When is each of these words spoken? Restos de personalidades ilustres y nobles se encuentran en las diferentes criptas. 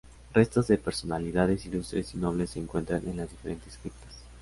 Restos 0.33 0.67
de 0.67 0.79
personalidades 0.79 1.63
ilustres 1.67 2.15
y 2.15 2.17
nobles 2.17 2.49
se 2.49 2.59
encuentran 2.59 3.07
en 3.07 3.17
las 3.17 3.29
diferentes 3.29 3.77
criptas. 3.77 4.17